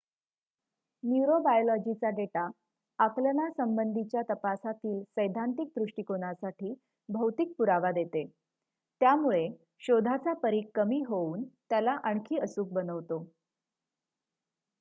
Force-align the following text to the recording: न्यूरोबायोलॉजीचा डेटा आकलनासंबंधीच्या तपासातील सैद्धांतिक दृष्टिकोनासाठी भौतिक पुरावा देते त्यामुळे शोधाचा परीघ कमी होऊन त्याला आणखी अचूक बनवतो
न्यूरोबायोलॉजीचा 1.03 2.09
डेटा 2.11 2.45
आकलनासंबंधीच्या 2.99 4.21
तपासातील 4.29 5.01
सैद्धांतिक 5.09 5.67
दृष्टिकोनासाठी 5.75 6.73
भौतिक 7.09 7.53
पुरावा 7.57 7.91
देते 7.91 8.25
त्यामुळे 9.01 9.47
शोधाचा 9.79 10.33
परीघ 10.39 10.65
कमी 10.75 11.01
होऊन 11.07 11.43
त्याला 11.69 11.97
आणखी 12.03 12.39
अचूक 12.39 12.71
बनवतो 12.73 13.23